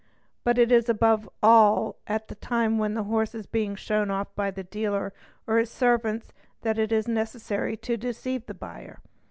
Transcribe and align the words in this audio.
But 0.43 0.57
it 0.57 0.71
is 0.71 0.89
above 0.89 1.29
all 1.43 1.99
at 2.07 2.27
the 2.27 2.33
time 2.33 2.79
when 2.79 2.95
the 2.95 3.03
horse 3.03 3.35
is 3.35 3.45
being 3.45 3.75
shown 3.75 4.09
off 4.09 4.33
by 4.33 4.49
the 4.49 4.63
dealer 4.63 5.13
or 5.45 5.59
his 5.59 5.69
servants 5.69 6.33
that 6.63 6.79
it 6.79 6.91
is 6.91 7.07
necessary 7.07 7.77
to 7.77 7.97
deceive 7.97 8.47
the 8.47 8.55
buyer. 8.55 8.99